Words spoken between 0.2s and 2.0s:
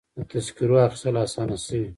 تذکرو اخیستل اسانه شوي؟